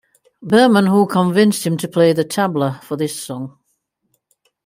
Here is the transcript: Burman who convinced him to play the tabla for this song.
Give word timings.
Burman 0.41 0.87
who 0.87 1.05
convinced 1.05 1.63
him 1.63 1.77
to 1.77 1.87
play 1.87 2.11
the 2.11 2.25
tabla 2.25 2.81
for 2.81 2.97
this 2.97 3.21
song. 3.23 3.59